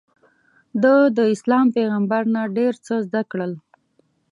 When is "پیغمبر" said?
1.77-2.23